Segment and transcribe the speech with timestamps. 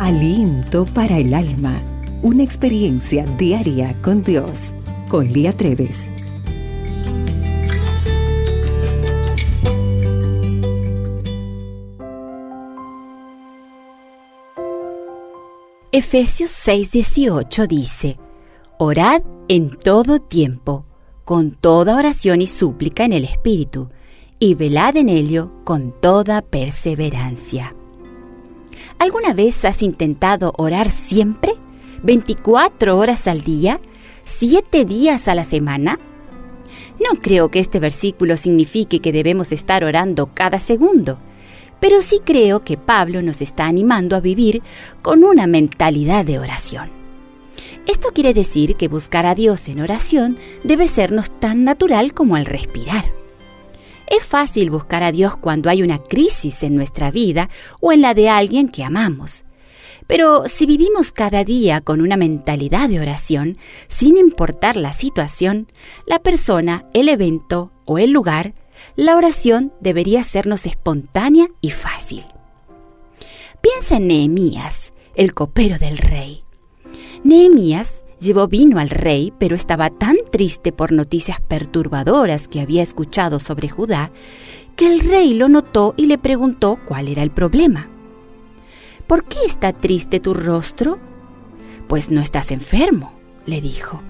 [0.00, 1.80] Aliento para el alma.
[2.20, 4.72] Una experiencia diaria con Dios.
[5.08, 6.10] Con Lía Treves.
[15.92, 18.18] Efesios 6:18 dice,
[18.78, 20.86] Orad en todo tiempo,
[21.24, 23.88] con toda oración y súplica en el Espíritu,
[24.40, 27.76] y velad en ello con toda perseverancia.
[29.04, 31.52] ¿Alguna vez has intentado orar siempre?
[32.04, 33.78] ¿24 horas al día?
[34.24, 35.98] ¿7 días a la semana?
[36.98, 41.18] No creo que este versículo signifique que debemos estar orando cada segundo,
[41.80, 44.62] pero sí creo que Pablo nos está animando a vivir
[45.02, 46.88] con una mentalidad de oración.
[47.86, 52.46] Esto quiere decir que buscar a Dios en oración debe sernos tan natural como el
[52.46, 53.13] respirar.
[54.16, 57.50] Es fácil buscar a Dios cuando hay una crisis en nuestra vida
[57.80, 59.42] o en la de alguien que amamos.
[60.06, 65.66] Pero si vivimos cada día con una mentalidad de oración, sin importar la situación,
[66.06, 68.54] la persona, el evento o el lugar,
[68.94, 72.24] la oración debería sernos espontánea y fácil.
[73.60, 76.44] Piensa en Nehemías, el copero del rey.
[77.24, 83.40] Nehemías Llevó vino al rey, pero estaba tan triste por noticias perturbadoras que había escuchado
[83.40, 84.12] sobre Judá,
[84.76, 87.88] que el rey lo notó y le preguntó cuál era el problema.
[89.06, 90.98] ¿Por qué está triste tu rostro?
[91.88, 93.12] Pues no estás enfermo,
[93.46, 94.00] le dijo.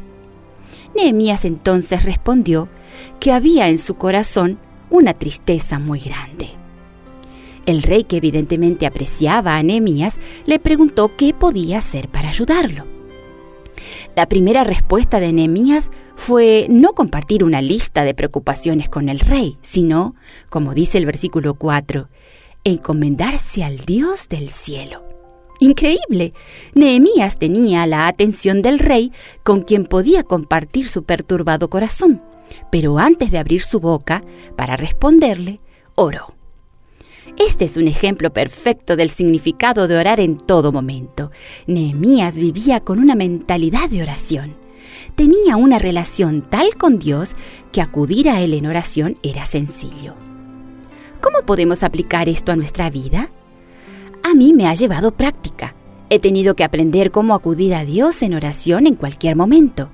[0.94, 2.68] Nehemías entonces respondió
[3.18, 4.58] que había en su corazón
[4.90, 6.50] una tristeza muy grande.
[7.66, 12.93] El rey, que evidentemente apreciaba a Nehemías, le preguntó qué podía hacer para ayudarlo.
[14.16, 19.58] La primera respuesta de Nehemías fue no compartir una lista de preocupaciones con el rey,
[19.62, 20.14] sino,
[20.50, 22.08] como dice el versículo 4,
[22.64, 25.04] encomendarse al Dios del cielo.
[25.60, 26.34] Increíble.
[26.74, 29.12] Nehemías tenía la atención del rey
[29.44, 32.22] con quien podía compartir su perturbado corazón,
[32.70, 34.24] pero antes de abrir su boca
[34.56, 35.60] para responderle,
[35.94, 36.34] oró.
[37.38, 41.30] Este es un ejemplo perfecto del significado de orar en todo momento.
[41.66, 44.56] Nehemías vivía con una mentalidad de oración.
[45.14, 47.36] Tenía una relación tal con Dios
[47.72, 50.14] que acudir a Él en oración era sencillo.
[51.20, 53.30] ¿Cómo podemos aplicar esto a nuestra vida?
[54.22, 55.74] A mí me ha llevado práctica.
[56.10, 59.90] He tenido que aprender cómo acudir a Dios en oración en cualquier momento.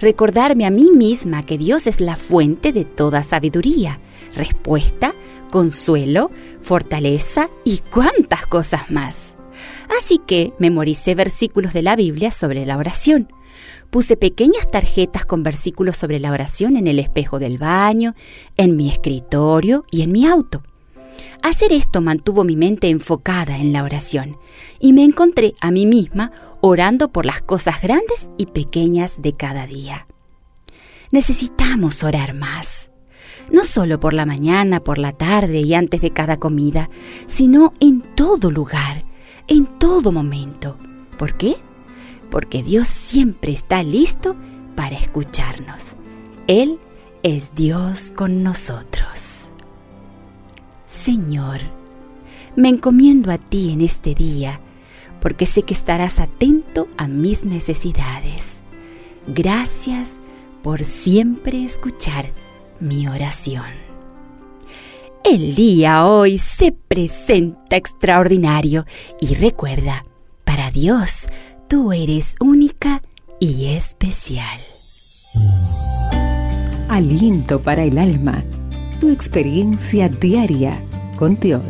[0.00, 4.00] Recordarme a mí misma que Dios es la fuente de toda sabiduría,
[4.34, 5.14] respuesta,
[5.50, 9.34] consuelo, fortaleza y cuántas cosas más.
[9.98, 13.32] Así que memoricé versículos de la Biblia sobre la oración.
[13.90, 18.14] Puse pequeñas tarjetas con versículos sobre la oración en el espejo del baño,
[18.56, 20.62] en mi escritorio y en mi auto.
[21.42, 24.36] Hacer esto mantuvo mi mente enfocada en la oración
[24.78, 29.66] y me encontré a mí misma orando por las cosas grandes y pequeñas de cada
[29.66, 30.06] día.
[31.10, 32.90] Necesitamos orar más
[33.50, 36.90] no solo por la mañana, por la tarde y antes de cada comida,
[37.26, 39.04] sino en todo lugar,
[39.46, 40.76] en todo momento.
[41.18, 41.56] ¿Por qué?
[42.30, 44.36] Porque Dios siempre está listo
[44.76, 45.96] para escucharnos.
[46.46, 46.78] Él
[47.22, 49.50] es Dios con nosotros.
[50.86, 51.60] Señor,
[52.56, 54.60] me encomiendo a ti en este día,
[55.20, 58.58] porque sé que estarás atento a mis necesidades.
[59.26, 60.16] Gracias
[60.62, 62.32] por siempre escuchar
[62.80, 63.64] mi oración.
[65.24, 68.86] El día hoy se presenta extraordinario
[69.20, 70.04] y recuerda,
[70.44, 71.26] para Dios
[71.68, 73.02] tú eres única
[73.38, 74.58] y especial.
[76.88, 78.44] Aliento para el alma,
[79.00, 80.82] tu experiencia diaria
[81.16, 81.62] con Dios.